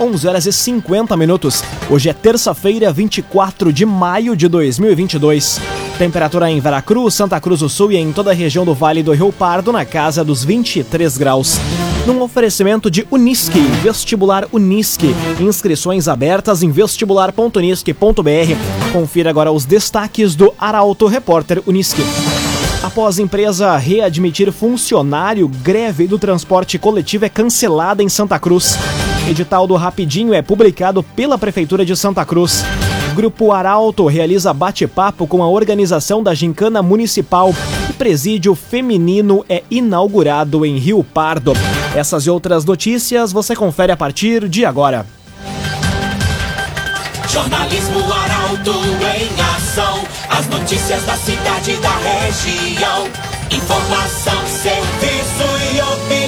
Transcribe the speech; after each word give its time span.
11 0.00 0.26
horas 0.26 0.44
e 0.44 0.52
50 0.52 1.16
minutos. 1.16 1.62
Hoje 1.88 2.08
é 2.08 2.12
terça-feira, 2.12 2.92
24 2.92 3.72
de 3.72 3.86
maio 3.86 4.34
de 4.34 4.48
2022. 4.48 5.60
Temperatura 5.96 6.50
em 6.50 6.58
Veracruz, 6.58 7.14
Santa 7.14 7.40
Cruz 7.40 7.60
do 7.60 7.68
Sul 7.68 7.92
e 7.92 7.96
em 7.96 8.12
toda 8.12 8.32
a 8.32 8.34
região 8.34 8.64
do 8.64 8.74
Vale 8.74 9.04
do 9.04 9.12
Rio 9.12 9.32
Pardo 9.32 9.70
na 9.70 9.84
casa 9.84 10.24
dos 10.24 10.42
23 10.42 11.16
graus. 11.16 11.60
Num 12.08 12.20
oferecimento 12.22 12.90
de 12.90 13.06
Unisque, 13.08 13.60
vestibular 13.84 14.48
Unisque. 14.52 15.14
Inscrições 15.38 16.08
abertas 16.08 16.64
em 16.64 16.72
vestibular.unisque.br. 16.72 18.92
Confira 18.92 19.30
agora 19.30 19.52
os 19.52 19.64
destaques 19.64 20.34
do 20.34 20.52
Arauto 20.58 21.06
Repórter 21.06 21.62
Unisque. 21.68 22.02
Após 22.82 23.20
empresa 23.20 23.76
readmitir 23.76 24.50
funcionário, 24.50 25.46
greve 25.46 26.08
do 26.08 26.18
transporte 26.18 26.80
coletivo 26.80 27.26
é 27.26 27.28
cancelada 27.28 28.02
em 28.02 28.08
Santa 28.08 28.40
Cruz. 28.40 28.76
Edital 29.28 29.66
do 29.66 29.74
Rapidinho 29.74 30.34
é 30.34 30.42
publicado 30.42 31.02
pela 31.02 31.38
Prefeitura 31.38 31.84
de 31.84 31.96
Santa 31.96 32.24
Cruz. 32.24 32.62
Grupo 33.14 33.52
Arauto 33.52 34.06
realiza 34.06 34.52
bate-papo 34.52 35.26
com 35.26 35.42
a 35.42 35.48
organização 35.48 36.22
da 36.22 36.34
Gincana 36.34 36.82
Municipal 36.82 37.54
e 37.88 37.92
presídio 37.94 38.54
feminino 38.54 39.44
é 39.48 39.62
inaugurado 39.70 40.66
em 40.66 40.76
Rio 40.76 41.02
Pardo. 41.02 41.54
Essas 41.94 42.26
e 42.26 42.30
outras 42.30 42.64
notícias 42.64 43.32
você 43.32 43.56
confere 43.56 43.92
a 43.92 43.96
partir 43.96 44.46
de 44.48 44.64
agora. 44.64 45.06
Jornalismo 47.28 48.00
Arauto 48.12 48.70
em 48.70 49.56
ação. 49.56 50.04
As 50.28 50.46
notícias 50.48 51.02
da 51.04 51.16
cidade 51.16 51.70
e 51.70 51.76
da 51.76 51.96
região. 51.96 53.08
Informação, 53.50 54.46
serviço 54.46 55.44
e 55.72 55.80
opinião. 55.80 56.23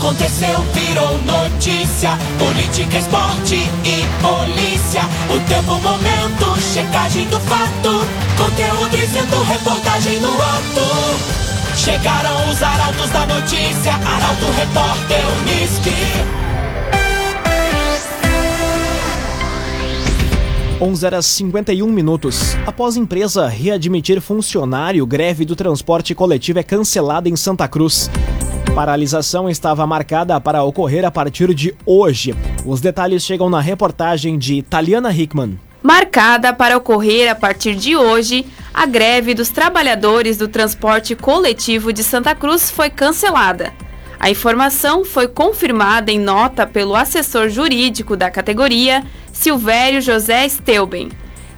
Aconteceu, 0.00 0.58
virou 0.72 1.18
notícia. 1.24 2.16
Política, 2.38 2.96
esporte 2.96 3.56
e 3.84 4.02
polícia. 4.22 5.02
O 5.28 5.38
tempo, 5.46 5.74
momento, 5.74 6.58
checagem 6.72 7.28
do 7.28 7.38
fato. 7.40 8.00
Conteúdo 8.38 8.96
dizendo, 8.96 9.42
reportagem 9.42 10.18
no 10.20 10.30
ato. 10.30 11.76
Chegaram 11.76 12.50
os 12.50 12.62
arautos 12.62 13.10
da 13.10 13.26
notícia. 13.26 13.92
Arauto, 13.92 14.46
repórter, 14.56 15.20
Unisque. 15.42 16.40
11 20.80 21.04
horas 21.06 21.26
51 21.26 21.86
minutos. 21.86 22.56
Após 22.66 22.96
empresa 22.96 23.46
readmitir 23.46 24.18
funcionário, 24.22 25.04
greve 25.06 25.44
do 25.44 25.54
transporte 25.54 26.14
coletivo 26.14 26.58
é 26.58 26.62
cancelada 26.62 27.28
em 27.28 27.36
Santa 27.36 27.68
Cruz. 27.68 28.08
Paralisação 28.74 29.50
estava 29.50 29.86
marcada 29.86 30.40
para 30.40 30.62
ocorrer 30.62 31.04
a 31.04 31.10
partir 31.10 31.52
de 31.52 31.74
hoje. 31.84 32.34
Os 32.64 32.80
detalhes 32.80 33.24
chegam 33.24 33.50
na 33.50 33.60
reportagem 33.60 34.38
de 34.38 34.62
Taliana 34.62 35.12
Hickman. 35.12 35.58
Marcada 35.82 36.52
para 36.52 36.76
ocorrer 36.76 37.30
a 37.30 37.34
partir 37.34 37.74
de 37.74 37.96
hoje, 37.96 38.46
a 38.72 38.86
greve 38.86 39.34
dos 39.34 39.48
trabalhadores 39.48 40.36
do 40.36 40.46
transporte 40.46 41.16
coletivo 41.16 41.92
de 41.92 42.04
Santa 42.04 42.34
Cruz 42.34 42.70
foi 42.70 42.90
cancelada. 42.90 43.72
A 44.20 44.30
informação 44.30 45.04
foi 45.04 45.26
confirmada 45.26 46.12
em 46.12 46.18
nota 46.18 46.66
pelo 46.66 46.94
assessor 46.94 47.48
jurídico 47.48 48.16
da 48.16 48.30
categoria, 48.30 49.02
Silvério 49.32 50.00
José 50.00 50.48
Steuben. 50.48 51.10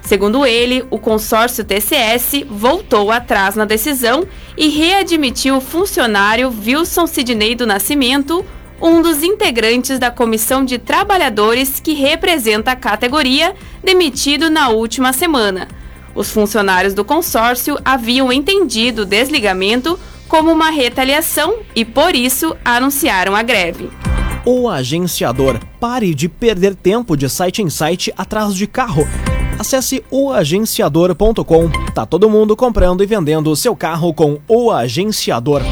Segundo 0.03 0.45
ele, 0.45 0.85
o 0.91 0.99
consórcio 0.99 1.65
TCS 1.65 2.45
voltou 2.51 3.11
atrás 3.11 3.55
na 3.55 3.65
decisão 3.65 4.27
e 4.57 4.69
readmitiu 4.69 5.57
o 5.57 5.61
funcionário 5.61 6.53
Wilson 6.65 7.07
Sidney 7.07 7.55
do 7.55 7.67
Nascimento, 7.67 8.45
um 8.81 9.01
dos 9.01 9.23
integrantes 9.23 10.01
da 10.01 10.11
comissão 10.11 10.65
de 10.65 10.77
trabalhadores 10.77 11.79
que 11.79 11.95
representa 11.95 12.73
a 12.73 12.77
categoria, 12.77 13.55
demitido 13.83 14.51
na 14.51 14.71
última 14.71 15.13
semana. 15.13 15.69
Os 16.15 16.31
funcionários 16.31 16.93
do 16.93 17.05
consórcio 17.05 17.79
haviam 17.85 18.33
entendido 18.33 19.03
o 19.03 19.07
desligamento 19.07 19.99
como 20.29 20.51
uma 20.51 20.71
retaliação 20.71 21.61
e, 21.77 21.85
por 21.85 22.17
isso, 22.17 22.57
anunciaram 22.65 23.37
a 23.37 23.43
greve. 23.43 23.89
O 24.45 24.69
agenciador. 24.69 25.61
Pare 25.79 26.13
de 26.13 26.29
perder 26.29 26.75
tempo 26.75 27.17
de 27.17 27.31
site 27.31 27.63
em 27.63 27.71
site 27.71 28.13
atrás 28.17 28.55
de 28.55 28.67
carro. 28.67 29.07
Acesse 29.63 30.03
oagenciador.com. 30.11 31.71
Tá 31.95 32.05
todo 32.05 32.29
mundo 32.29 32.57
comprando 32.57 33.01
e 33.01 33.07
vendendo 33.07 33.55
seu 33.55 33.77
carro 33.77 34.13
com 34.13 34.41
o 34.49 34.73
agenciador. 34.73 35.63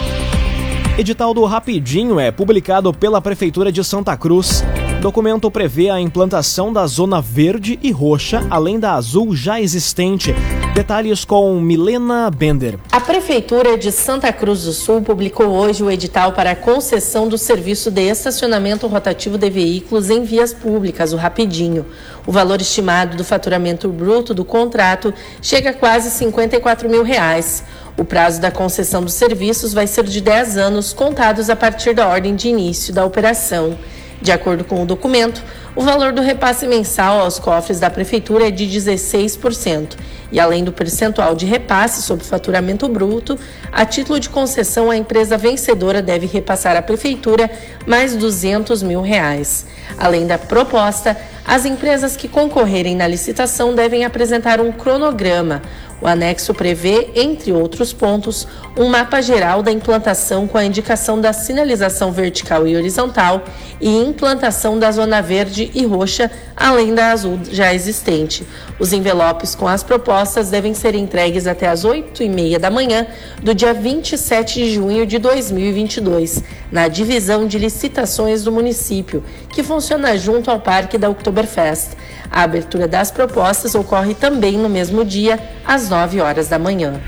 Edital 0.96 1.34
do 1.34 1.44
Rapidinho 1.44 2.20
é 2.20 2.30
publicado 2.30 2.94
pela 2.94 3.20
Prefeitura 3.20 3.72
de 3.72 3.82
Santa 3.82 4.16
Cruz. 4.16 4.62
Documento 5.02 5.50
prevê 5.50 5.90
a 5.90 6.00
implantação 6.00 6.72
da 6.72 6.86
zona 6.86 7.20
verde 7.20 7.80
e 7.82 7.90
roxa, 7.90 8.46
além 8.48 8.78
da 8.78 8.94
azul 8.94 9.34
já 9.34 9.60
existente. 9.60 10.36
Detalhes 10.74 11.24
com 11.24 11.60
Milena 11.60 12.30
Bender. 12.30 12.78
A 12.92 13.00
Prefeitura 13.00 13.76
de 13.76 13.90
Santa 13.90 14.32
Cruz 14.32 14.62
do 14.62 14.72
Sul 14.72 15.02
publicou 15.02 15.48
hoje 15.48 15.82
o 15.82 15.90
edital 15.90 16.32
para 16.32 16.52
a 16.52 16.56
concessão 16.56 17.28
do 17.28 17.36
serviço 17.36 17.90
de 17.90 18.02
estacionamento 18.02 18.86
rotativo 18.86 19.36
de 19.36 19.50
veículos 19.50 20.08
em 20.10 20.22
vias 20.22 20.54
públicas, 20.54 21.12
o 21.12 21.16
Rapidinho. 21.16 21.84
O 22.24 22.30
valor 22.30 22.60
estimado 22.60 23.16
do 23.16 23.24
faturamento 23.24 23.88
bruto 23.88 24.32
do 24.32 24.44
contrato 24.44 25.12
chega 25.42 25.70
a 25.70 25.74
quase 25.74 26.08
54 26.10 26.88
mil 26.88 27.02
reais. 27.02 27.64
O 27.98 28.04
prazo 28.04 28.40
da 28.40 28.52
concessão 28.52 29.02
dos 29.02 29.14
serviços 29.14 29.74
vai 29.74 29.88
ser 29.88 30.04
de 30.04 30.20
10 30.20 30.56
anos, 30.56 30.92
contados 30.92 31.50
a 31.50 31.56
partir 31.56 31.94
da 31.94 32.06
ordem 32.06 32.36
de 32.36 32.48
início 32.48 32.94
da 32.94 33.04
operação. 33.04 33.76
De 34.22 34.30
acordo 34.30 34.64
com 34.64 34.82
o 34.82 34.86
documento, 34.86 35.42
o 35.76 35.82
valor 35.82 36.12
do 36.12 36.20
repasse 36.20 36.66
mensal 36.66 37.20
aos 37.20 37.38
cofres 37.38 37.78
da 37.78 37.88
Prefeitura 37.88 38.48
é 38.48 38.50
de 38.50 38.66
16%. 38.66 39.96
E 40.32 40.38
além 40.38 40.64
do 40.64 40.72
percentual 40.72 41.34
de 41.34 41.46
repasse 41.46 42.02
sobre 42.02 42.24
faturamento 42.24 42.88
bruto, 42.88 43.38
a 43.70 43.84
título 43.84 44.18
de 44.18 44.28
concessão, 44.28 44.90
a 44.90 44.96
empresa 44.96 45.36
vencedora 45.36 46.02
deve 46.02 46.26
repassar 46.26 46.76
à 46.76 46.82
Prefeitura 46.82 47.50
mais 47.86 48.14
200 48.16 48.82
mil 48.82 49.00
reais. 49.00 49.66
Além 49.98 50.26
da 50.26 50.38
proposta, 50.38 51.16
as 51.46 51.64
empresas 51.64 52.16
que 52.16 52.28
concorrerem 52.28 52.94
na 52.94 53.06
licitação 53.06 53.74
devem 53.74 54.04
apresentar 54.04 54.60
um 54.60 54.70
cronograma, 54.70 55.62
o 56.00 56.06
anexo 56.06 56.54
prevê, 56.54 57.10
entre 57.14 57.52
outros 57.52 57.92
pontos, 57.92 58.48
um 58.76 58.88
mapa 58.88 59.20
geral 59.20 59.62
da 59.62 59.70
implantação 59.70 60.46
com 60.46 60.56
a 60.56 60.64
indicação 60.64 61.20
da 61.20 61.32
sinalização 61.32 62.10
vertical 62.10 62.66
e 62.66 62.74
horizontal 62.74 63.44
e 63.80 63.88
implantação 63.88 64.78
da 64.78 64.90
zona 64.90 65.20
verde 65.20 65.59
e 65.74 65.84
roxa, 65.84 66.30
além 66.56 66.94
da 66.94 67.10
azul 67.10 67.40
já 67.50 67.74
existente. 67.74 68.46
Os 68.78 68.92
envelopes 68.92 69.54
com 69.54 69.66
as 69.66 69.82
propostas 69.82 70.50
devem 70.50 70.72
ser 70.74 70.94
entregues 70.94 71.46
até 71.46 71.68
às 71.68 71.84
8h30 71.84 72.58
da 72.58 72.70
manhã 72.70 73.06
do 73.42 73.52
dia 73.52 73.74
27 73.74 74.54
de 74.54 74.74
junho 74.74 75.04
de 75.04 75.18
2022, 75.18 76.44
na 76.70 76.86
divisão 76.86 77.46
de 77.46 77.58
licitações 77.58 78.44
do 78.44 78.52
município, 78.52 79.24
que 79.48 79.62
funciona 79.62 80.16
junto 80.16 80.50
ao 80.50 80.60
Parque 80.60 80.96
da 80.96 81.10
Oktoberfest. 81.10 81.90
A 82.30 82.42
abertura 82.42 82.86
das 82.86 83.10
propostas 83.10 83.74
ocorre 83.74 84.14
também 84.14 84.56
no 84.56 84.68
mesmo 84.68 85.04
dia, 85.04 85.38
às 85.66 85.88
9 85.88 86.20
horas 86.20 86.48
da 86.48 86.58
manhã. 86.58 87.00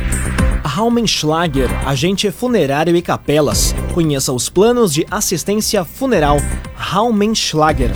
Raumenschlager, 0.64 1.68
agente 1.86 2.30
funerário 2.30 2.96
e 2.96 3.02
capelas. 3.02 3.74
Conheça 3.92 4.32
os 4.32 4.48
planos 4.48 4.94
de 4.94 5.06
assistência 5.10 5.84
funeral 5.84 6.38
Raumenschlager. 6.74 7.90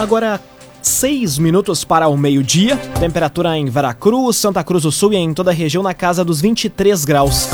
Agora, 0.00 0.40
seis 0.80 1.36
minutos 1.36 1.84
para 1.84 2.08
o 2.08 2.16
meio-dia. 2.16 2.74
Temperatura 2.98 3.58
em 3.58 3.66
Veracruz, 3.66 4.38
Santa 4.38 4.64
Cruz 4.64 4.84
do 4.84 4.90
Sul 4.90 5.12
e 5.12 5.16
em 5.16 5.34
toda 5.34 5.50
a 5.50 5.54
região 5.54 5.82
na 5.82 5.92
casa 5.92 6.24
dos 6.24 6.40
23 6.40 7.04
graus. 7.04 7.46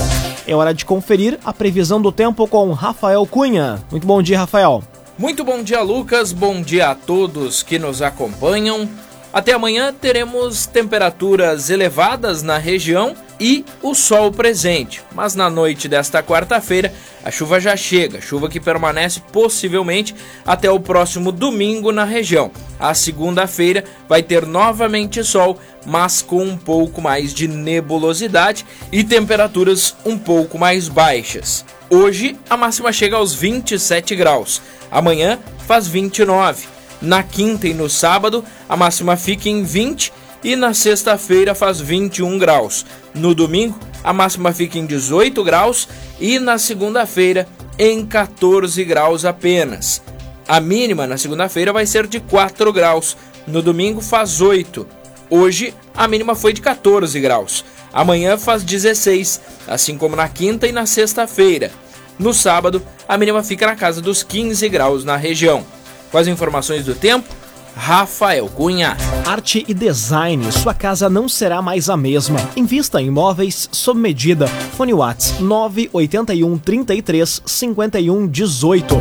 É 0.46 0.54
hora 0.54 0.72
de 0.72 0.84
conferir 0.84 1.40
a 1.44 1.52
previsão 1.52 2.00
do 2.00 2.12
tempo 2.12 2.46
com 2.46 2.70
Rafael 2.70 3.26
Cunha. 3.26 3.84
Muito 3.90 4.06
bom 4.06 4.22
dia, 4.22 4.38
Rafael. 4.38 4.80
Muito 5.18 5.42
bom 5.42 5.60
dia, 5.60 5.82
Lucas. 5.82 6.32
Bom 6.32 6.62
dia 6.62 6.90
a 6.90 6.94
todos 6.94 7.64
que 7.64 7.80
nos 7.80 8.00
acompanham. 8.00 8.88
Até 9.36 9.52
amanhã 9.52 9.92
teremos 9.92 10.64
temperaturas 10.64 11.68
elevadas 11.68 12.42
na 12.42 12.56
região 12.56 13.14
e 13.38 13.66
o 13.82 13.94
sol 13.94 14.32
presente. 14.32 15.02
Mas 15.14 15.34
na 15.34 15.50
noite 15.50 15.88
desta 15.88 16.22
quarta-feira, 16.22 16.90
a 17.22 17.30
chuva 17.30 17.60
já 17.60 17.76
chega, 17.76 18.18
chuva 18.18 18.48
que 18.48 18.58
permanece 18.58 19.20
possivelmente 19.30 20.14
até 20.42 20.70
o 20.70 20.80
próximo 20.80 21.30
domingo 21.30 21.92
na 21.92 22.02
região. 22.02 22.50
A 22.80 22.94
segunda-feira 22.94 23.84
vai 24.08 24.22
ter 24.22 24.46
novamente 24.46 25.22
sol, 25.22 25.58
mas 25.84 26.22
com 26.22 26.42
um 26.42 26.56
pouco 26.56 27.02
mais 27.02 27.34
de 27.34 27.46
nebulosidade 27.46 28.64
e 28.90 29.04
temperaturas 29.04 29.94
um 30.06 30.16
pouco 30.16 30.56
mais 30.58 30.88
baixas. 30.88 31.62
Hoje 31.90 32.38
a 32.48 32.56
máxima 32.56 32.90
chega 32.90 33.16
aos 33.16 33.34
27 33.34 34.16
graus. 34.16 34.62
Amanhã 34.90 35.38
faz 35.66 35.86
29. 35.86 36.75
Na 37.00 37.22
quinta 37.22 37.68
e 37.68 37.74
no 37.74 37.88
sábado, 37.88 38.44
a 38.68 38.76
máxima 38.76 39.16
fica 39.16 39.48
em 39.48 39.62
20 39.62 40.12
e 40.42 40.56
na 40.56 40.72
sexta-feira 40.72 41.54
faz 41.54 41.80
21 41.80 42.38
graus. 42.38 42.86
No 43.14 43.34
domingo, 43.34 43.78
a 44.02 44.12
máxima 44.12 44.52
fica 44.52 44.78
em 44.78 44.86
18 44.86 45.42
graus 45.42 45.88
e 46.20 46.38
na 46.38 46.58
segunda-feira 46.58 47.46
em 47.78 48.04
14 48.06 48.84
graus 48.84 49.24
apenas. 49.24 50.02
A 50.48 50.60
mínima 50.60 51.06
na 51.06 51.18
segunda-feira 51.18 51.72
vai 51.72 51.86
ser 51.86 52.06
de 52.06 52.20
4 52.20 52.72
graus, 52.72 53.16
no 53.46 53.60
domingo 53.60 54.00
faz 54.00 54.40
8. 54.40 54.86
Hoje 55.28 55.74
a 55.94 56.06
mínima 56.06 56.34
foi 56.34 56.52
de 56.52 56.60
14 56.60 57.18
graus. 57.20 57.64
Amanhã 57.92 58.38
faz 58.38 58.62
16, 58.62 59.40
assim 59.66 59.98
como 59.98 60.14
na 60.14 60.28
quinta 60.28 60.66
e 60.66 60.72
na 60.72 60.86
sexta-feira. 60.86 61.70
No 62.18 62.32
sábado, 62.32 62.80
a 63.08 63.18
mínima 63.18 63.42
fica 63.42 63.66
na 63.66 63.74
casa 63.74 64.00
dos 64.00 64.22
15 64.22 64.68
graus 64.68 65.04
na 65.04 65.16
região. 65.16 65.64
Com 66.10 66.18
as 66.18 66.26
informações 66.26 66.84
do 66.84 66.94
tempo, 66.94 67.28
Rafael 67.76 68.48
Cunha. 68.48 68.96
Arte 69.26 69.64
e 69.68 69.74
design, 69.74 70.50
sua 70.50 70.72
casa 70.72 71.10
não 71.10 71.28
será 71.28 71.60
mais 71.60 71.90
a 71.90 71.96
mesma. 71.96 72.38
Invista 72.56 73.02
em 73.02 73.08
imóveis 73.08 73.68
sob 73.70 74.00
medida. 74.00 74.48
Fone 74.76 74.94
Whats 74.94 75.38
981 75.40 76.58
33 76.58 77.42
51 77.44 78.26
18. 78.28 78.94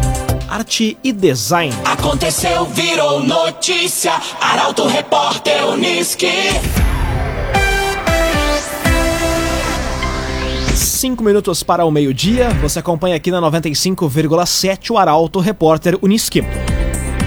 Arte 0.50 0.98
e 1.04 1.14
design. 1.14 1.74
Aconteceu, 1.86 2.66
virou 2.66 3.24
notícia. 3.24 4.14
Arauto 4.42 4.86
Repórter 4.88 5.66
Uniski. 5.70 6.28
Cinco 10.76 11.24
minutos 11.24 11.64
para 11.64 11.86
o 11.86 11.92
meio-dia. 11.92 12.50
Você 12.62 12.80
acompanha 12.80 13.16
aqui 13.16 13.32
na 13.32 13.40
95,7 13.42 14.92
o 14.92 14.98
Arauto 14.98 15.40
Repórter 15.40 15.98
Uniski. 16.02 16.44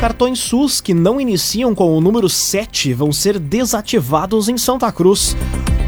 Cartões 0.00 0.38
SUS 0.38 0.80
que 0.80 0.94
não 0.94 1.20
iniciam 1.20 1.74
com 1.74 1.98
o 1.98 2.00
número 2.00 2.28
7 2.28 2.94
vão 2.94 3.12
ser 3.12 3.36
desativados 3.36 4.48
em 4.48 4.56
Santa 4.56 4.92
Cruz. 4.92 5.36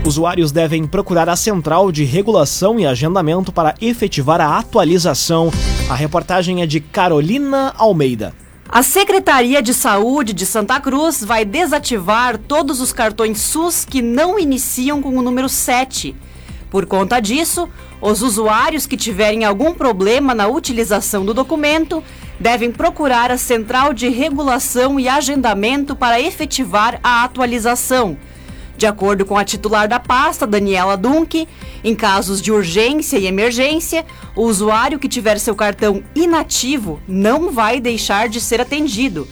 Usuários 0.04 0.50
devem 0.50 0.84
procurar 0.84 1.28
a 1.28 1.36
central 1.36 1.92
de 1.92 2.02
regulação 2.02 2.80
e 2.80 2.84
agendamento 2.84 3.52
para 3.52 3.76
efetivar 3.80 4.40
a 4.40 4.58
atualização. 4.58 5.48
A 5.88 5.94
reportagem 5.94 6.60
é 6.60 6.66
de 6.66 6.80
Carolina 6.80 7.72
Almeida. 7.78 8.34
A 8.68 8.82
Secretaria 8.82 9.62
de 9.62 9.72
Saúde 9.72 10.32
de 10.32 10.44
Santa 10.44 10.80
Cruz 10.80 11.22
vai 11.22 11.44
desativar 11.44 12.36
todos 12.36 12.80
os 12.80 12.92
cartões 12.92 13.38
SUS 13.38 13.84
que 13.84 14.02
não 14.02 14.40
iniciam 14.40 15.00
com 15.00 15.16
o 15.16 15.22
número 15.22 15.48
7. 15.48 16.16
Por 16.68 16.84
conta 16.84 17.20
disso, 17.20 17.68
os 18.00 18.22
usuários 18.22 18.86
que 18.86 18.96
tiverem 18.96 19.44
algum 19.44 19.72
problema 19.72 20.34
na 20.34 20.48
utilização 20.48 21.24
do 21.24 21.34
documento 21.34 22.02
devem 22.40 22.72
procurar 22.72 23.30
a 23.30 23.36
Central 23.36 23.92
de 23.92 24.08
Regulação 24.08 24.98
e 24.98 25.06
Agendamento 25.06 25.94
para 25.94 26.18
efetivar 26.18 26.98
a 27.04 27.22
atualização. 27.22 28.16
De 28.78 28.86
acordo 28.86 29.26
com 29.26 29.36
a 29.36 29.44
titular 29.44 29.86
da 29.86 30.00
pasta, 30.00 30.46
Daniela 30.46 30.96
Dunk, 30.96 31.46
em 31.84 31.94
casos 31.94 32.40
de 32.40 32.50
urgência 32.50 33.18
e 33.18 33.26
emergência, 33.26 34.06
o 34.34 34.44
usuário 34.44 34.98
que 34.98 35.06
tiver 35.06 35.38
seu 35.38 35.54
cartão 35.54 36.02
inativo 36.14 36.98
não 37.06 37.52
vai 37.52 37.78
deixar 37.78 38.26
de 38.26 38.40
ser 38.40 38.58
atendido. 38.58 39.28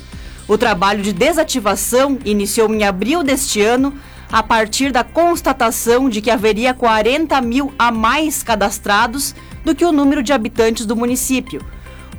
O 0.47 0.59
trabalho 0.59 1.03
de 1.03 1.15
desativação 1.15 2.19
iniciou 2.27 2.75
em 2.75 2.85
abril 2.85 3.23
deste 3.23 3.63
ano 3.63 3.95
a 4.31 4.43
partir 4.43 4.93
da 4.93 5.03
constatação 5.03 6.11
de 6.11 6.21
que 6.21 6.31
haveria 6.31 6.75
40 6.75 7.41
mil 7.41 7.73
a 7.79 7.91
mais 7.91 8.43
cadastrados 8.43 9.35
do 9.65 9.75
que 9.75 9.85
o 9.85 9.93
número 9.93 10.23
de 10.23 10.35
habitantes 10.35 10.85
do 10.85 10.95
município. 10.95 11.65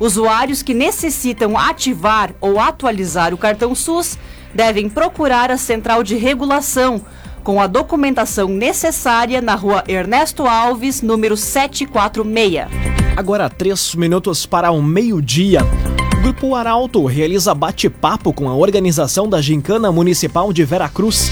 Usuários 0.00 0.62
que 0.62 0.72
necessitam 0.72 1.58
ativar 1.58 2.32
ou 2.40 2.58
atualizar 2.58 3.34
o 3.34 3.38
cartão 3.38 3.74
SUS 3.74 4.18
devem 4.54 4.88
procurar 4.88 5.50
a 5.50 5.58
central 5.58 6.02
de 6.02 6.16
regulação 6.16 7.02
com 7.44 7.60
a 7.60 7.66
documentação 7.66 8.48
necessária 8.48 9.42
na 9.42 9.54
rua 9.54 9.84
Ernesto 9.86 10.46
Alves, 10.46 11.02
número 11.02 11.36
746. 11.36 12.66
Agora, 13.14 13.50
três 13.50 13.94
minutos 13.94 14.46
para 14.46 14.70
o 14.70 14.82
meio-dia. 14.82 15.60
O 16.16 16.22
Grupo 16.22 16.54
Arauto 16.54 17.04
realiza 17.04 17.54
bate-papo 17.54 18.32
com 18.32 18.48
a 18.48 18.54
organização 18.54 19.28
da 19.28 19.40
Gincana 19.42 19.92
Municipal 19.92 20.50
de 20.50 20.64
Veracruz. 20.64 21.30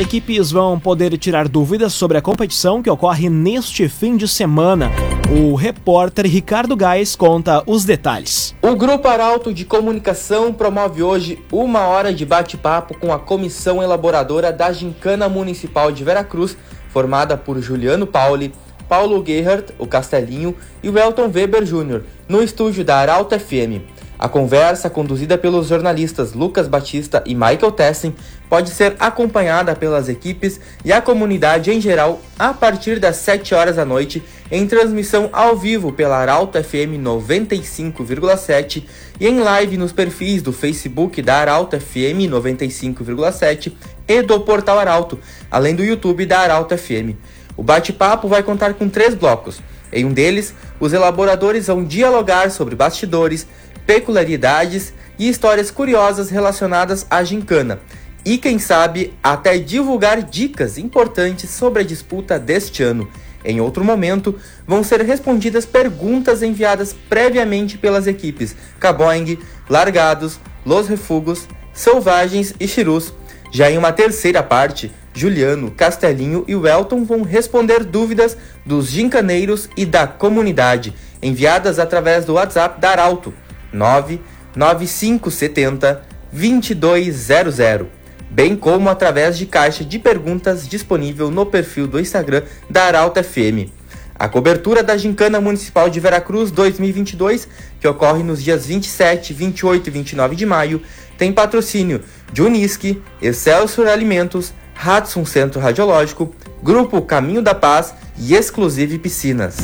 Equipes 0.00 0.52
vão 0.52 0.78
poder 0.78 1.18
tirar 1.18 1.48
dúvidas 1.48 1.92
sobre 1.92 2.16
a 2.16 2.22
competição 2.22 2.80
que 2.80 2.88
ocorre 2.88 3.28
neste 3.28 3.88
fim 3.88 4.16
de 4.16 4.28
semana. 4.28 4.92
O 5.28 5.56
repórter 5.56 6.24
Ricardo 6.24 6.76
Gás 6.76 7.16
conta 7.16 7.64
os 7.66 7.84
detalhes. 7.84 8.54
O 8.62 8.76
Grupo 8.76 9.08
Arauto 9.08 9.52
de 9.52 9.64
Comunicação 9.64 10.52
promove 10.52 11.02
hoje 11.02 11.44
uma 11.50 11.80
hora 11.88 12.14
de 12.14 12.24
bate-papo 12.24 12.96
com 12.96 13.12
a 13.12 13.18
comissão 13.18 13.82
elaboradora 13.82 14.52
da 14.52 14.70
Gincana 14.70 15.28
Municipal 15.28 15.90
de 15.90 16.04
Veracruz, 16.04 16.56
formada 16.90 17.36
por 17.36 17.60
Juliano 17.60 18.06
Pauli, 18.06 18.54
Paulo 18.88 19.24
Gerhardt, 19.26 19.74
o 19.80 19.86
Castelinho, 19.86 20.54
e 20.80 20.88
o 20.88 20.96
Elton 20.96 21.28
Weber 21.34 21.64
Jr., 21.64 22.02
no 22.28 22.40
estúdio 22.40 22.84
da 22.84 22.98
Arauto 22.98 23.36
FM. 23.36 23.98
A 24.18 24.28
conversa, 24.28 24.90
conduzida 24.90 25.38
pelos 25.38 25.68
jornalistas 25.68 26.32
Lucas 26.32 26.66
Batista 26.66 27.22
e 27.24 27.36
Michael 27.36 27.70
Tessen, 27.70 28.16
pode 28.48 28.70
ser 28.70 28.96
acompanhada 28.98 29.76
pelas 29.76 30.08
equipes 30.08 30.60
e 30.84 30.92
a 30.92 31.02
comunidade 31.02 31.70
em 31.70 31.80
geral 31.80 32.20
a 32.38 32.54
partir 32.54 32.98
das 32.98 33.16
7 33.16 33.54
horas 33.54 33.76
da 33.76 33.84
noite, 33.84 34.22
em 34.50 34.66
transmissão 34.66 35.28
ao 35.32 35.56
vivo 35.56 35.92
pela 35.92 36.16
Arauto 36.16 36.62
FM 36.62 36.96
95,7 37.02 38.84
e 39.20 39.26
em 39.26 39.40
live 39.40 39.76
nos 39.76 39.92
perfis 39.92 40.40
do 40.40 40.52
Facebook 40.52 41.20
da 41.20 41.36
Arauto 41.36 41.78
FM 41.78 42.30
95,7 42.30 43.72
e 44.06 44.22
do 44.22 44.40
Portal 44.40 44.78
Arauto, 44.78 45.18
além 45.50 45.74
do 45.74 45.84
YouTube 45.84 46.24
da 46.24 46.40
Arauto 46.40 46.76
FM. 46.76 47.16
O 47.56 47.62
bate-papo 47.62 48.28
vai 48.28 48.42
contar 48.42 48.74
com 48.74 48.88
três 48.88 49.14
blocos. 49.14 49.60
Em 49.92 50.04
um 50.04 50.12
deles, 50.12 50.54
os 50.78 50.92
elaboradores 50.92 51.66
vão 51.66 51.84
dialogar 51.84 52.50
sobre 52.50 52.76
bastidores, 52.76 53.46
peculiaridades 53.86 54.92
e 55.18 55.28
histórias 55.28 55.70
curiosas 55.70 56.30
relacionadas 56.30 57.06
à 57.10 57.24
gincana. 57.24 57.80
E 58.28 58.36
quem 58.36 58.58
sabe 58.58 59.14
até 59.22 59.56
divulgar 59.56 60.22
dicas 60.22 60.76
importantes 60.76 61.48
sobre 61.48 61.80
a 61.80 61.86
disputa 61.86 62.38
deste 62.38 62.82
ano. 62.82 63.08
Em 63.42 63.58
outro 63.58 63.82
momento, 63.82 64.34
vão 64.66 64.84
ser 64.84 65.00
respondidas 65.00 65.64
perguntas 65.64 66.42
enviadas 66.42 66.94
previamente 67.08 67.78
pelas 67.78 68.06
equipes 68.06 68.54
Caboing, 68.78 69.38
Largados, 69.66 70.38
Los 70.66 70.88
Refugos, 70.88 71.48
Selvagens 71.72 72.52
e 72.60 72.68
Chirus. 72.68 73.14
Já 73.50 73.70
em 73.70 73.78
uma 73.78 73.92
terceira 73.92 74.42
parte, 74.42 74.92
Juliano, 75.14 75.70
Castelinho 75.70 76.44
e 76.46 76.54
Welton 76.54 77.04
vão 77.04 77.22
responder 77.22 77.82
dúvidas 77.82 78.36
dos 78.62 78.90
gincaneiros 78.90 79.70
e 79.74 79.86
da 79.86 80.06
comunidade, 80.06 80.92
enviadas 81.22 81.78
através 81.78 82.26
do 82.26 82.34
WhatsApp 82.34 82.78
da 82.78 82.90
Arauto 82.90 83.32
99570 83.72 86.06
2200, 86.30 87.97
bem 88.30 88.56
como 88.56 88.88
através 88.88 89.38
de 89.38 89.46
caixa 89.46 89.84
de 89.84 89.98
perguntas 89.98 90.68
disponível 90.68 91.30
no 91.30 91.46
perfil 91.46 91.86
do 91.86 92.00
Instagram 92.00 92.42
da 92.68 92.84
Arauto 92.84 93.22
FM. 93.22 93.72
A 94.18 94.28
cobertura 94.28 94.82
da 94.82 94.96
Gincana 94.96 95.40
Municipal 95.40 95.88
de 95.88 96.00
Veracruz 96.00 96.50
2022, 96.50 97.48
que 97.78 97.86
ocorre 97.86 98.24
nos 98.24 98.42
dias 98.42 98.66
27, 98.66 99.32
28 99.32 99.86
e 99.86 99.90
29 99.90 100.36
de 100.36 100.44
maio, 100.44 100.82
tem 101.16 101.32
patrocínio 101.32 102.00
de 102.32 102.42
Unisque, 102.42 103.00
Excelsior 103.22 103.86
Alimentos, 103.88 104.52
Hudson 104.84 105.24
Centro 105.24 105.60
Radiológico, 105.60 106.34
Grupo 106.62 107.00
Caminho 107.02 107.42
da 107.42 107.54
Paz 107.54 107.94
e 108.18 108.34
Exclusive 108.34 108.98
Piscinas. 108.98 109.56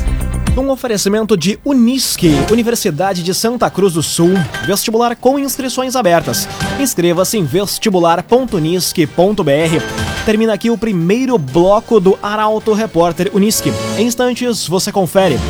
Um 0.56 0.70
oferecimento 0.70 1.36
de 1.36 1.58
Unisque, 1.64 2.30
Universidade 2.48 3.24
de 3.24 3.34
Santa 3.34 3.68
Cruz 3.68 3.94
do 3.94 4.02
Sul. 4.04 4.34
Vestibular 4.64 5.16
com 5.16 5.36
inscrições 5.36 5.96
abertas. 5.96 6.48
Inscreva-se 6.78 7.36
em 7.36 7.44
vestibular.unisque.br. 7.44 10.24
Termina 10.24 10.54
aqui 10.54 10.70
o 10.70 10.78
primeiro 10.78 11.36
bloco 11.36 11.98
do 11.98 12.16
Arauto 12.22 12.72
Repórter 12.72 13.32
Unisque. 13.34 13.72
Em 13.98 14.06
instantes, 14.06 14.68
você 14.68 14.92
confere. 14.92 15.40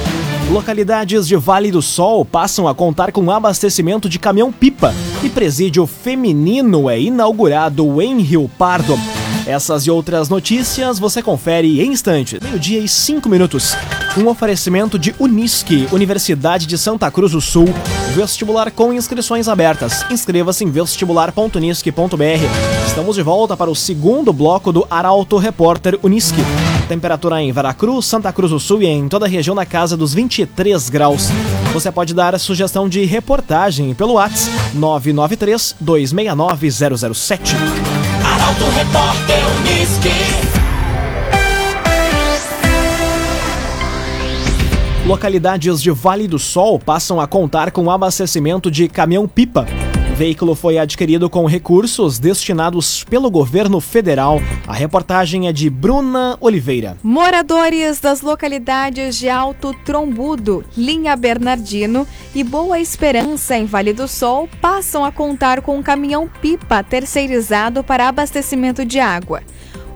Localidades 0.51 1.29
de 1.29 1.37
Vale 1.37 1.71
do 1.71 1.83
Sol 1.83 2.25
passam 2.25 2.67
a 2.67 2.75
contar 2.75 3.13
com 3.13 3.31
abastecimento 3.31 4.09
de 4.09 4.19
caminhão-pipa 4.19 4.95
e 5.23 5.29
presídio 5.29 5.87
feminino 5.87 6.89
é 6.89 6.99
inaugurado 6.99 8.01
em 8.01 8.21
Rio 8.21 8.51
Pardo. 8.57 8.99
Essas 9.47 9.87
e 9.87 9.91
outras 9.91 10.31
notícias 10.31 10.99
você 10.99 11.23
confere 11.23 11.81
em 11.81 11.93
instantes. 11.93 12.41
Meio-dia 12.41 12.81
e 12.81 12.89
cinco 12.89 13.29
minutos. 13.29 13.77
Um 14.17 14.29
oferecimento 14.29 14.99
de 14.99 15.15
Unisque, 15.19 15.87
Universidade 15.93 16.67
de 16.67 16.79
Santa 16.79 17.11
Cruz 17.11 17.33
do 17.33 17.41
Sul. 17.41 17.69
Vestibular 18.15 18.71
com 18.71 18.93
inscrições 18.93 19.47
abertas. 19.47 20.05
Inscreva-se 20.11 20.65
em 20.65 20.71
vestibular.unisque.br. 20.71 22.87
Estamos 22.87 23.17
de 23.17 23.23
volta 23.23 23.57
para 23.57 23.71
o 23.71 23.75
segundo 23.75 24.33
bloco 24.33 24.73
do 24.73 24.87
Arauto 24.89 25.37
Repórter 25.37 25.99
Unisque. 26.03 26.41
Temperatura 26.89 27.43
em 27.43 27.53
Veracruz, 27.53 28.07
Santa 28.07 28.33
Cruz 28.33 28.51
do 28.51 28.61
Sul 28.61 28.83
e 28.83 28.87
em 28.87 29.09
toda 29.09 29.27
a 29.27 29.29
região 29.29 29.55
na 29.55 29.67
casa 29.67 29.97
dos 29.97 30.15
23 30.15 30.89
graus. 30.89 31.29
Você 31.73 31.93
pode 31.93 32.15
dar 32.15 32.35
a 32.35 32.39
sugestão 32.39 32.89
de 32.89 33.05
reportagem 33.05 33.93
pelo 33.95 34.15
WhatsApp 34.15 34.55
993 34.75 35.77
269 35.81 36.71
007. 37.15 37.55
Arauto 38.45 38.65
Repórter 38.67 39.43
Unisque. 39.59 40.11
Localidades 45.07 45.81
de 45.81 45.91
Vale 45.91 46.29
do 46.29 46.39
Sol 46.39 46.79
passam 46.79 47.19
a 47.19 47.27
contar 47.27 47.71
com 47.71 47.91
abastecimento 47.91 48.71
de 48.71 48.87
caminhão-pipa. 48.87 49.65
O 50.15 50.17
veículo 50.17 50.55
foi 50.55 50.79
adquirido 50.79 51.29
com 51.29 51.45
recursos 51.45 52.21
destinados 52.21 53.03
pelo 53.03 53.29
governo 53.29 53.81
federal. 53.81 54.41
A 54.65 54.73
reportagem 54.73 55.49
é 55.49 55.53
de 55.53 55.69
Bruna 55.69 56.37
Oliveira. 56.41 56.97
Moradores 57.03 57.99
das 57.99 58.21
localidades 58.21 59.19
de 59.19 59.29
Alto 59.29 59.75
Trombudo, 59.85 60.65
Linha 60.77 61.17
Bernardino 61.17 62.07
e 62.33 62.45
Boa 62.45 62.79
Esperança, 62.79 63.57
em 63.57 63.65
Vale 63.65 63.93
do 63.93 64.07
Sol, 64.07 64.49
passam 64.61 65.05
a 65.05 65.11
contar 65.11 65.63
com 65.63 65.77
um 65.79 65.83
caminhão-pipa 65.83 66.85
terceirizado 66.85 67.83
para 67.83 68.07
abastecimento 68.07 68.85
de 68.85 69.01
água. 69.01 69.43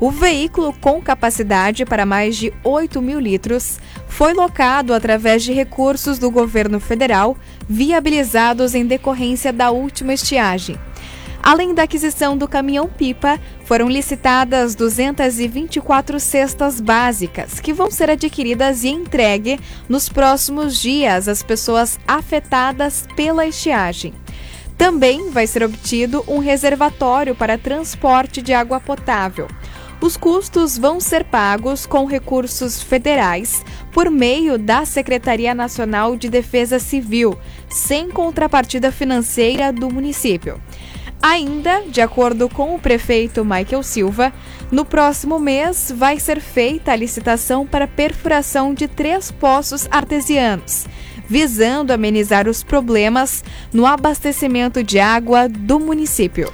O 0.01 0.13
veículo, 0.13 0.73
com 0.75 1.03
capacidade 1.03 1.85
para 1.85 2.07
mais 2.07 2.37
de 2.37 2.53
8 2.63 3.03
mil 3.03 3.19
litros, 3.19 3.81
foi 4.07 4.33
locado 4.33 4.95
através 4.95 5.43
de 5.43 5.53
recursos 5.53 6.21
do 6.21 6.31
governo 6.31 6.79
federal, 6.79 7.37
viabilizados 7.69 8.77
em 8.77 8.87
decorrência 8.87 9.53
da 9.53 9.73
última 9.73 10.15
estiagem. 10.15 10.79
Além 11.43 11.75
da 11.75 11.83
aquisição 11.83 12.37
do 12.37 12.47
caminhão-pipa, 12.47 13.41
foram 13.65 13.89
licitadas 13.89 14.77
224 14.77 16.21
cestas 16.21 16.81
básicas, 16.81 17.59
que 17.59 17.73
vão 17.73 17.91
ser 17.91 18.11
adquiridas 18.11 18.85
e 18.85 18.89
entregue 18.89 19.59
nos 19.89 20.09
próximos 20.09 20.81
dias 20.81 21.27
às 21.27 21.43
pessoas 21.43 21.99
afetadas 22.07 23.05
pela 23.17 23.47
estiagem. 23.47 24.15
Também 24.77 25.31
vai 25.31 25.47
ser 25.47 25.65
obtido 25.65 26.25
um 26.29 26.39
reservatório 26.39 27.35
para 27.35 27.59
transporte 27.59 28.41
de 28.41 28.53
água 28.55 28.79
potável. 28.79 29.49
Os 30.01 30.17
custos 30.17 30.79
vão 30.79 31.01
ser 31.01 31.25
pagos 31.25 31.85
com 31.85 32.05
recursos 32.05 32.81
federais 32.81 33.65
por 33.93 34.09
meio 34.11 34.57
da 34.57 34.85
Secretaria 34.85 35.53
Nacional 35.55 36.17
de 36.17 36.29
Defesa 36.29 36.79
Civil, 36.79 37.37
sem 37.69 38.09
contrapartida 38.09 38.93
financeira 38.93 39.73
do 39.73 39.91
município. 39.91 40.61
Ainda, 41.21 41.83
de 41.89 42.01
acordo 42.01 42.49
com 42.49 42.77
o 42.77 42.79
prefeito 42.79 43.45
Michael 43.45 43.83
Silva, 43.83 44.33
no 44.71 44.85
próximo 44.85 45.41
mês 45.41 45.93
vai 45.95 46.21
ser 46.21 46.41
feita 46.41 46.93
a 46.93 46.97
licitação 46.97 47.67
para 47.67 47.89
perfuração 47.89 48.73
de 48.73 48.87
três 48.87 49.33
poços 49.33 49.89
artesianos, 49.91 50.87
visando 51.29 51.93
amenizar 51.93 52.47
os 52.47 52.63
problemas 52.63 53.43
no 53.73 53.85
abastecimento 53.85 54.81
de 54.85 55.01
água 55.01 55.49
do 55.49 55.81
município. 55.81 56.53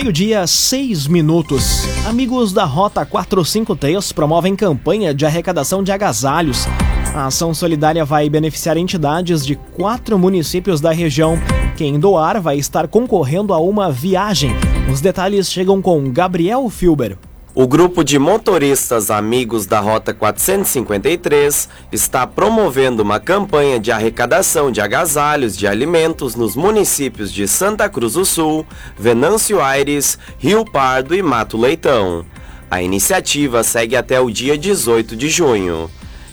Meio-dia, 0.00 0.46
seis 0.46 1.08
minutos. 1.08 1.82
Amigos 2.06 2.52
da 2.52 2.64
Rota 2.64 3.04
453 3.04 4.12
promovem 4.12 4.54
campanha 4.54 5.12
de 5.12 5.26
arrecadação 5.26 5.82
de 5.82 5.90
agasalhos. 5.90 6.66
A 7.12 7.26
ação 7.26 7.52
solidária 7.52 8.04
vai 8.04 8.30
beneficiar 8.30 8.76
entidades 8.76 9.44
de 9.44 9.56
quatro 9.56 10.16
municípios 10.16 10.80
da 10.80 10.92
região. 10.92 11.36
Quem 11.76 11.98
doar 11.98 12.40
vai 12.40 12.58
estar 12.58 12.86
concorrendo 12.86 13.52
a 13.52 13.58
uma 13.58 13.90
viagem. 13.90 14.52
Os 14.88 15.00
detalhes 15.00 15.50
chegam 15.50 15.82
com 15.82 16.12
Gabriel 16.12 16.70
Filber. 16.70 17.18
O 17.60 17.66
grupo 17.66 18.04
de 18.04 18.20
motoristas 18.20 19.10
amigos 19.10 19.66
da 19.66 19.80
Rota 19.80 20.14
453 20.14 21.68
está 21.90 22.24
promovendo 22.24 23.02
uma 23.02 23.18
campanha 23.18 23.80
de 23.80 23.90
arrecadação 23.90 24.70
de 24.70 24.80
agasalhos 24.80 25.56
de 25.56 25.66
alimentos 25.66 26.36
nos 26.36 26.54
municípios 26.54 27.32
de 27.32 27.48
Santa 27.48 27.88
Cruz 27.88 28.12
do 28.12 28.24
Sul, 28.24 28.64
Venâncio 28.96 29.60
Aires, 29.60 30.16
Rio 30.38 30.64
Pardo 30.64 31.16
e 31.16 31.20
Mato 31.20 31.58
Leitão. 31.58 32.24
A 32.70 32.80
iniciativa 32.80 33.64
segue 33.64 33.96
até 33.96 34.20
o 34.20 34.30
dia 34.30 34.56
18 34.56 35.16
de 35.16 35.28
junho. 35.28 35.90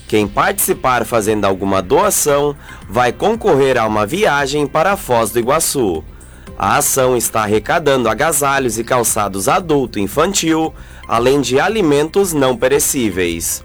Quem 0.08 0.28
participar 0.28 1.06
fazendo 1.06 1.46
alguma 1.46 1.82
doação 1.82 2.56
vai 2.88 3.12
concorrer 3.12 3.80
a 3.80 3.88
uma 3.88 4.06
viagem 4.06 4.68
para 4.68 4.92
a 4.92 4.96
Foz 4.96 5.32
do 5.32 5.40
Iguaçu. 5.40 6.04
A 6.58 6.78
ação 6.78 7.18
está 7.18 7.44
arrecadando 7.44 8.08
agasalhos 8.08 8.80
e 8.80 8.84
calçados 8.84 9.50
adulto 9.50 10.00
e 10.00 10.02
infantil, 10.02 10.74
além 11.08 11.42
de 11.42 11.60
alimentos 11.60 12.32
não 12.32 12.56
perecíveis. 12.56 13.64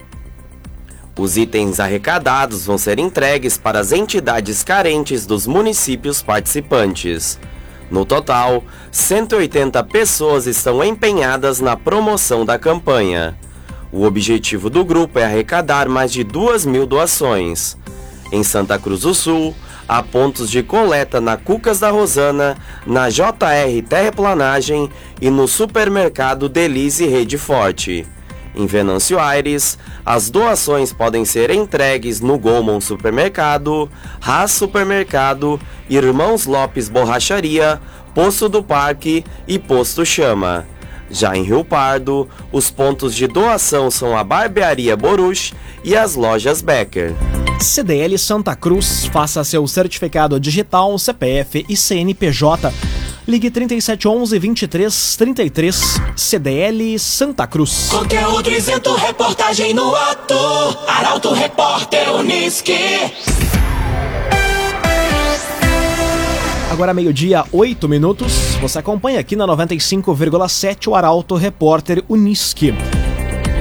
Os 1.16 1.36
itens 1.36 1.78
arrecadados 1.78 2.64
vão 2.64 2.78
ser 2.78 2.98
entregues 2.98 3.58
para 3.58 3.78
as 3.78 3.92
entidades 3.92 4.64
carentes 4.64 5.26
dos 5.26 5.46
municípios 5.46 6.22
participantes. 6.22 7.38
No 7.90 8.06
total, 8.06 8.64
180 8.90 9.84
pessoas 9.84 10.46
estão 10.46 10.82
empenhadas 10.82 11.60
na 11.60 11.76
promoção 11.76 12.44
da 12.44 12.58
campanha. 12.58 13.36
O 13.92 14.04
objetivo 14.04 14.70
do 14.70 14.84
grupo 14.84 15.18
é 15.18 15.24
arrecadar 15.24 15.88
mais 15.88 16.10
de 16.10 16.24
2 16.24 16.64
mil 16.64 16.86
doações. 16.86 17.76
Em 18.32 18.42
Santa 18.42 18.78
Cruz 18.78 19.00
do 19.00 19.12
Sul, 19.12 19.54
há 19.90 20.04
pontos 20.04 20.48
de 20.48 20.62
coleta 20.62 21.20
na 21.20 21.36
Cucas 21.36 21.80
da 21.80 21.90
Rosana, 21.90 22.56
na 22.86 23.08
JR 23.08 23.82
Terreplanagem 23.88 24.88
e 25.20 25.28
no 25.28 25.48
supermercado 25.48 26.48
Delize 26.48 27.08
Rede 27.08 27.36
Forte. 27.36 28.06
Em 28.54 28.66
Venâncio 28.66 29.18
Aires, 29.18 29.76
as 30.06 30.30
doações 30.30 30.92
podem 30.92 31.24
ser 31.24 31.50
entregues 31.50 32.20
no 32.20 32.38
Gomon 32.38 32.80
Supermercado, 32.80 33.90
Haas 34.24 34.52
Supermercado, 34.52 35.60
Irmãos 35.88 36.46
Lopes 36.46 36.88
Borracharia, 36.88 37.80
Poço 38.14 38.48
do 38.48 38.62
Parque 38.62 39.24
e 39.48 39.58
Posto 39.58 40.06
Chama. 40.06 40.68
Já 41.10 41.36
em 41.36 41.42
Rio 41.42 41.64
Pardo, 41.64 42.28
os 42.52 42.70
pontos 42.70 43.12
de 43.12 43.26
doação 43.26 43.90
são 43.90 44.16
a 44.16 44.22
Barbearia 44.22 44.96
Boruch 44.96 45.52
e 45.82 45.96
as 45.96 46.14
lojas 46.14 46.62
Becker. 46.62 47.12
CDL 47.60 48.16
Santa 48.16 48.56
Cruz, 48.56 49.04
faça 49.06 49.44
seu 49.44 49.66
certificado 49.68 50.40
digital, 50.40 50.98
CPF 50.98 51.66
e 51.68 51.76
CNPJ. 51.76 52.72
Ligue 53.28 53.50
3711 53.50 54.38
2333 54.38 56.00
CDL 56.16 56.98
Santa 56.98 57.46
Cruz. 57.46 57.90
Conteúdo 57.90 58.50
isento, 58.50 58.94
reportagem 58.94 59.74
no 59.74 59.94
ato. 59.94 60.34
Arauto 60.88 61.32
Repórter 61.32 62.10
Uniski. 62.14 62.72
Agora 66.70 66.94
meio-dia, 66.94 67.44
8 67.52 67.88
minutos. 67.88 68.56
Você 68.62 68.78
acompanha 68.78 69.20
aqui 69.20 69.36
na 69.36 69.46
95,7 69.46 70.88
o 70.88 70.94
Arauto 70.94 71.34
Repórter 71.34 72.02
Uniski. 72.08 72.72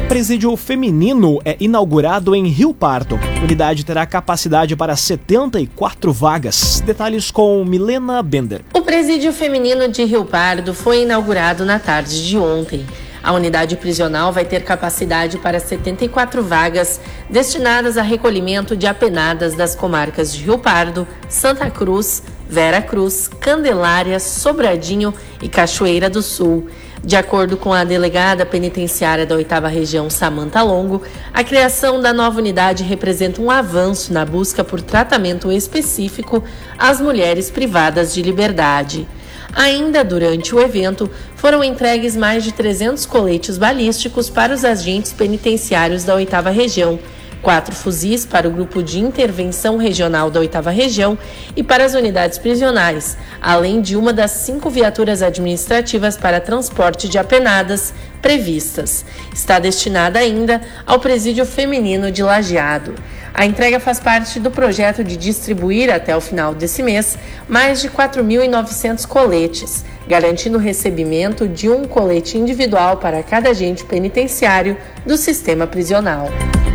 Presídio 0.10 0.58
feminino 0.58 1.40
é 1.46 1.56
inaugurado 1.60 2.34
em 2.34 2.48
Rio 2.48 2.74
Pardo. 2.74 3.20
A 3.40 3.44
unidade 3.44 3.86
terá 3.86 4.08
capacidade 4.08 4.76
para 4.76 4.96
74 4.96 6.12
vagas. 6.12 6.82
Detalhes 6.84 7.30
com 7.30 7.64
Milena 7.64 8.24
Bender. 8.24 8.62
O 8.74 8.82
presídio 8.82 9.32
feminino 9.32 9.88
de 9.88 10.04
Rio 10.06 10.26
Pardo 10.26 10.74
foi 10.74 11.04
inaugurado 11.04 11.64
na 11.64 11.78
tarde 11.78 12.28
de 12.28 12.40
ontem. 12.40 12.88
A 13.22 13.34
unidade 13.34 13.76
prisional 13.76 14.34
vai 14.34 14.46
ter 14.46 14.64
capacidade 14.64 15.38
para 15.38 15.60
74 15.60 16.42
vagas 16.42 17.00
destinadas 17.30 17.96
a 17.96 18.02
recolhimento 18.02 18.76
de 18.76 18.88
apenadas 18.88 19.54
das 19.54 19.76
comarcas 19.76 20.34
de 20.34 20.44
Rio 20.44 20.58
Pardo, 20.58 21.08
Santa 21.28 21.70
Cruz, 21.70 22.24
Vera 22.50 22.82
Cruz, 22.82 23.28
Candelária, 23.28 24.20
Sobradinho 24.20 25.14
e 25.40 25.48
Cachoeira 25.48 26.10
do 26.10 26.24
Sul. 26.24 26.68
De 27.04 27.16
acordo 27.16 27.56
com 27.56 27.74
a 27.74 27.86
delegada 27.86 28.46
penitenciária 28.46 29.26
da 29.26 29.36
8 29.36 29.56
Região, 29.68 30.10
Samanta 30.10 30.62
Longo, 30.62 31.02
a 31.34 31.44
criação 31.44 32.02
da 32.02 32.12
nova 32.12 32.40
unidade 32.40 32.84
representa 32.84 33.42
um 33.42 33.50
avanço 33.50 34.12
na 34.12 34.26
busca 34.26 34.64
por 34.64 34.82
tratamento 34.82 35.52
específico 35.52 36.44
às 36.78 37.00
mulheres 37.00 37.50
privadas 37.50 38.14
de 38.14 38.22
liberdade. 38.22 39.08
Ainda 39.54 40.04
durante 40.04 40.54
o 40.54 40.60
evento, 40.60 41.10
foram 41.36 41.64
entregues 41.64 42.16
mais 42.16 42.44
de 42.44 42.52
300 42.52 43.06
coletes 43.06 43.58
balísticos 43.58 44.30
para 44.30 44.54
os 44.54 44.66
agentes 44.66 45.14
penitenciários 45.14 46.04
da 46.04 46.16
8 46.16 46.36
Região 46.54 47.00
quatro 47.42 47.74
fuzis 47.74 48.26
para 48.26 48.48
o 48.48 48.52
Grupo 48.52 48.84
de 48.84 49.00
Intervenção 49.00 49.78
Regional 49.78 50.30
da 50.30 50.40
8 50.40 50.62
Região 50.70 51.18
e 51.56 51.64
para 51.64 51.86
as 51.86 51.94
unidades 51.94 52.38
prisionais, 52.38 53.18
além 53.42 53.82
de 53.82 53.96
uma 53.96 54.12
das 54.14 54.32
cinco 54.32 54.70
viaturas 54.70 55.22
administrativas 55.22 56.18
para 56.18 56.42
transporte 56.42 57.08
de 57.08 57.18
apenadas 57.18 57.94
previstas. 58.22 59.06
Está 59.34 59.60
destinada 59.60 60.20
ainda 60.20 60.62
ao 60.86 61.00
presídio 61.00 61.46
feminino 61.46 62.12
de 62.12 62.22
Lajeado. 62.22 62.96
A 63.34 63.46
entrega 63.46 63.80
faz 63.80 64.00
parte 64.00 64.40
do 64.40 64.52
projeto 64.52 65.04
de 65.04 65.16
distribuir 65.16 65.94
até 65.94 66.16
o 66.16 66.22
final 66.22 66.54
desse 66.54 66.84
mês 66.84 67.18
mais 67.48 67.80
de 67.80 67.90
4.900 67.90 69.06
coletes, 69.08 69.86
garantindo 70.10 70.58
o 70.58 70.62
recebimento 70.62 71.48
de 71.48 71.70
um 71.70 71.86
colete 71.86 72.36
individual 72.36 72.98
para 72.98 73.22
cada 73.22 73.52
agente 73.52 73.86
penitenciário 73.86 74.76
do 75.06 75.16
sistema 75.16 75.68
prisional. 75.68 76.28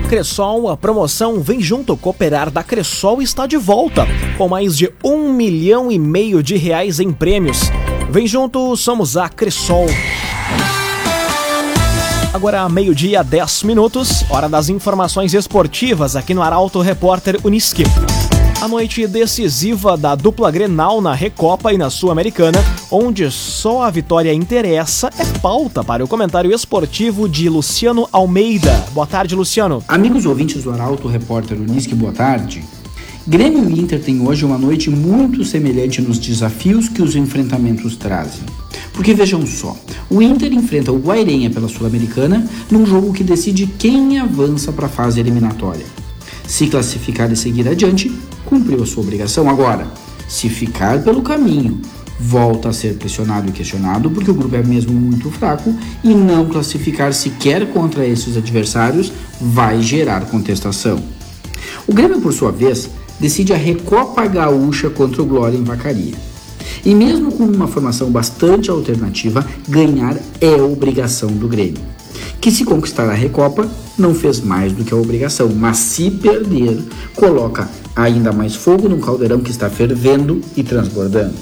Cressol, 0.08 0.68
a 0.68 0.76
promoção 0.76 1.40
Vem 1.40 1.60
Junto 1.60 1.96
Cooperar 1.96 2.48
da 2.48 2.62
Cressol 2.62 3.20
está 3.20 3.44
de 3.48 3.56
volta, 3.56 4.06
com 4.38 4.46
mais 4.46 4.76
de 4.78 4.88
um 5.02 5.32
milhão 5.32 5.90
e 5.90 5.98
meio 5.98 6.44
de 6.44 6.56
reais 6.56 7.00
em 7.00 7.10
prêmios. 7.10 7.62
Vem 8.08 8.24
junto, 8.24 8.76
somos 8.76 9.16
a 9.16 9.28
Cressol. 9.28 9.86
Agora, 12.32 12.68
meio-dia, 12.68 13.24
10 13.24 13.64
minutos, 13.64 14.24
hora 14.30 14.48
das 14.48 14.68
informações 14.68 15.34
esportivas 15.34 16.14
aqui 16.14 16.34
no 16.34 16.42
Arauto 16.42 16.80
Repórter 16.80 17.40
Uniski. 17.42 17.82
A 18.64 18.68
noite 18.68 19.06
decisiva 19.06 19.94
da 19.94 20.14
dupla 20.14 20.50
Grenal 20.50 20.99
na 21.02 21.12
Recopa 21.12 21.71
e 21.75 21.76
na 21.76 21.90
Sul-Americana, 21.90 22.59
onde 22.90 23.30
só 23.30 23.83
a 23.83 23.90
vitória 23.90 24.33
interessa, 24.33 25.11
é 25.18 25.38
pauta 25.38 25.85
para 25.85 26.02
o 26.02 26.09
comentário 26.09 26.50
esportivo 26.50 27.28
de 27.28 27.47
Luciano 27.47 28.09
Almeida. 28.11 28.73
Boa 28.92 29.06
tarde, 29.06 29.35
Luciano. 29.35 29.85
Amigos 29.87 30.25
ouvintes 30.25 30.62
do 30.62 30.73
Arauto 30.73 31.06
Repórter 31.09 31.61
Uniski, 31.61 31.94
boa 31.94 32.11
tarde. 32.11 32.64
Grêmio 33.26 33.68
e 33.68 33.78
Inter 33.78 34.00
têm 34.00 34.26
hoje 34.26 34.47
uma 34.47 34.56
noite 34.56 34.88
muito 34.88 35.44
semelhante 35.44 36.00
nos 36.00 36.18
desafios 36.18 36.88
que 36.88 37.02
os 37.02 37.14
enfrentamentos 37.14 37.97
trazem. 37.97 38.44
Porque 38.94 39.12
vejam 39.12 39.47
só, 39.47 39.76
o 40.09 40.23
Inter 40.23 40.54
enfrenta 40.54 40.90
o 40.90 40.99
Guairenha 40.99 41.50
pela 41.50 41.68
Sul-Americana 41.68 42.49
num 42.71 42.87
jogo 42.87 43.12
que 43.12 43.23
decide 43.23 43.66
quem 43.66 44.18
avança 44.18 44.73
para 44.73 44.87
a 44.87 44.88
fase 44.88 45.21
eliminatória. 45.21 45.85
Se 46.47 46.66
classificar 46.66 47.30
e 47.30 47.37
seguir 47.37 47.68
adiante, 47.68 48.11
cumpriu 48.44 48.82
a 48.82 48.86
sua 48.86 49.02
obrigação. 49.02 49.48
Agora, 49.48 49.86
se 50.28 50.48
ficar 50.48 51.02
pelo 51.02 51.22
caminho, 51.22 51.80
volta 52.18 52.68
a 52.68 52.72
ser 52.72 52.94
pressionado 52.94 53.48
e 53.48 53.52
questionado 53.52 54.10
porque 54.10 54.30
o 54.30 54.34
grupo 54.34 54.54
é 54.56 54.62
mesmo 54.62 54.92
muito 54.92 55.30
fraco 55.30 55.74
e 56.02 56.14
não 56.14 56.46
classificar 56.46 57.12
sequer 57.12 57.66
contra 57.72 58.06
esses 58.06 58.36
adversários 58.36 59.12
vai 59.40 59.82
gerar 59.82 60.26
contestação. 60.26 61.02
O 61.86 61.92
Grêmio, 61.92 62.20
por 62.20 62.32
sua 62.32 62.50
vez, 62.50 62.88
decide 63.20 63.52
a 63.52 63.56
Recopa 63.56 64.26
Gaúcha 64.26 64.88
contra 64.88 65.22
o 65.22 65.26
Glória 65.26 65.56
em 65.56 65.64
Vacaria. 65.64 66.14
E 66.84 66.94
mesmo 66.94 67.32
com 67.32 67.44
uma 67.44 67.66
formação 67.66 68.10
bastante 68.10 68.70
alternativa, 68.70 69.46
ganhar 69.68 70.16
é 70.40 70.54
obrigação 70.60 71.30
do 71.30 71.48
Grêmio. 71.48 71.80
Que 72.40 72.50
se 72.50 72.64
conquistar 72.64 73.08
a 73.08 73.14
Recopa, 73.14 73.68
não 73.98 74.14
fez 74.14 74.40
mais 74.40 74.72
do 74.72 74.84
que 74.84 74.92
a 74.92 74.96
obrigação, 74.96 75.48
mas 75.54 75.78
se 75.78 76.10
perder, 76.10 76.78
coloca 77.14 77.68
ainda 77.94 78.32
mais 78.32 78.54
fogo 78.54 78.88
num 78.88 79.00
caldeirão 79.00 79.40
que 79.40 79.50
está 79.50 79.70
fervendo 79.70 80.40
e 80.56 80.62
transbordando. 80.62 81.34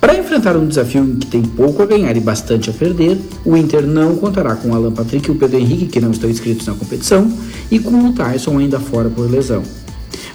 Para 0.00 0.18
enfrentar 0.18 0.54
um 0.56 0.66
desafio 0.66 1.02
em 1.02 1.16
que 1.16 1.26
tem 1.26 1.42
pouco 1.42 1.82
a 1.82 1.86
ganhar 1.86 2.14
e 2.14 2.20
bastante 2.20 2.68
a 2.68 2.72
perder, 2.72 3.18
o 3.44 3.56
Inter 3.56 3.86
não 3.86 4.16
contará 4.16 4.54
com 4.54 4.74
Alan 4.74 4.92
Patrick 4.92 5.28
e 5.28 5.32
o 5.32 5.34
Pedro 5.34 5.58
Henrique, 5.58 5.86
que 5.86 6.00
não 6.00 6.10
estão 6.10 6.28
inscritos 6.28 6.66
na 6.66 6.74
competição, 6.74 7.32
e 7.70 7.78
com 7.78 7.90
o 7.90 8.12
Tyson 8.12 8.58
ainda 8.58 8.78
fora 8.78 9.08
por 9.08 9.30
lesão. 9.30 9.62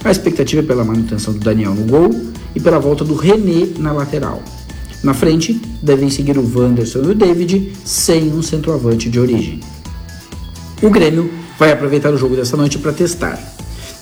A 0.02 0.10
expectativa 0.10 0.62
é 0.62 0.64
pela 0.64 0.84
manutenção 0.84 1.32
do 1.32 1.38
Daniel 1.38 1.74
no 1.74 1.84
gol 1.84 2.10
e 2.54 2.58
pela 2.58 2.80
volta 2.80 3.04
do 3.04 3.14
René 3.14 3.68
na 3.78 3.92
lateral. 3.92 4.42
Na 5.04 5.14
frente, 5.14 5.60
devem 5.80 6.10
seguir 6.10 6.36
o 6.36 6.58
Wanderson 6.58 7.02
e 7.02 7.10
o 7.10 7.14
David, 7.14 7.72
sem 7.84 8.32
um 8.32 8.42
centroavante 8.42 9.08
de 9.08 9.20
origem. 9.20 9.60
O 10.82 10.90
Grêmio 10.90 11.30
vai 11.58 11.70
aproveitar 11.70 12.12
o 12.12 12.16
jogo 12.16 12.34
dessa 12.34 12.56
noite 12.56 12.78
para 12.78 12.92
testar. 12.92 13.38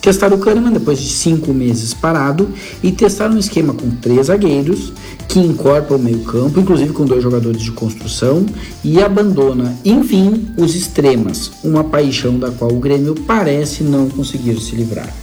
Testar 0.09 0.33
o 0.33 0.39
Kahneman 0.39 0.73
depois 0.73 0.99
de 0.99 1.07
cinco 1.07 1.53
meses 1.53 1.93
parado 1.93 2.49
e 2.83 2.91
testar 2.91 3.29
um 3.31 3.37
esquema 3.37 3.75
com 3.75 3.91
três 3.91 4.29
zagueiros 4.29 4.91
que 5.29 5.39
incorpora 5.39 6.01
o 6.01 6.03
meio-campo, 6.03 6.59
inclusive 6.59 6.95
com 6.95 7.05
dois 7.05 7.23
jogadores 7.23 7.61
de 7.61 7.71
construção, 7.73 8.47
e 8.83 9.03
abandona, 9.03 9.77
enfim, 9.85 10.47
os 10.57 10.75
extremas, 10.75 11.51
uma 11.63 11.85
paixão 11.85 12.39
da 12.39 12.51
qual 12.51 12.73
o 12.73 12.81
Grêmio 12.81 13.15
parece 13.27 13.85
não 13.85 14.09
conseguir 14.09 14.59
se 14.63 14.75
livrar. 14.75 15.15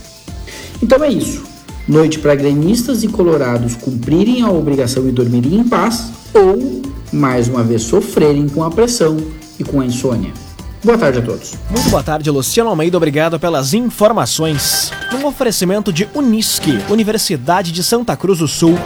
Então 0.80 1.04
é 1.04 1.10
isso. 1.10 1.42
Noite 1.88 2.20
para 2.20 2.36
gremistas 2.36 3.02
e 3.02 3.08
colorados 3.08 3.74
cumprirem 3.74 4.44
a 4.44 4.52
obrigação 4.52 5.10
e 5.10 5.12
dormirem 5.12 5.62
em 5.62 5.68
paz, 5.68 6.12
ou, 6.32 6.84
mais 7.12 7.48
uma 7.48 7.64
vez, 7.64 7.82
sofrerem 7.82 8.48
com 8.48 8.64
a 8.64 8.70
pressão 8.70 9.18
e 9.60 9.64
com 9.64 9.82
a 9.82 9.86
insônia. 9.88 10.45
Boa 10.86 11.00
tarde 11.00 11.18
a 11.18 11.22
todos. 11.24 11.56
Muito 11.72 11.90
boa 11.90 12.04
tarde, 12.04 12.30
Luciano 12.30 12.70
Almeida. 12.70 12.96
Obrigado 12.96 13.40
pelas 13.40 13.74
informações. 13.74 14.92
Um 15.20 15.26
oferecimento 15.26 15.92
de 15.92 16.08
Unisque, 16.14 16.78
Universidade 16.88 17.72
de 17.72 17.84
Santa 17.84 18.16
Cruz 18.16 18.38
do 18.38 18.48
Sul. 18.48 18.78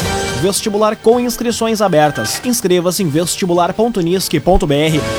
Vestibular 0.41 0.96
com 0.96 1.20
inscrições 1.20 1.82
abertas. 1.82 2.41
Inscreva-se 2.46 3.03
em 3.03 3.10
vestibular.unisque.br. 3.10 5.19